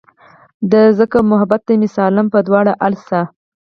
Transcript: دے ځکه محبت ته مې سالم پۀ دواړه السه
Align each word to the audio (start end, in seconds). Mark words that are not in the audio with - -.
دے 0.71 0.83
ځکه 0.99 1.17
محبت 1.31 1.61
ته 1.67 1.73
مې 1.79 1.89
سالم 1.95 2.27
پۀ 2.33 2.39
دواړه 2.47 2.73
السه 2.87 3.19